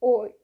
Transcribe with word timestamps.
Oi. 0.00 0.39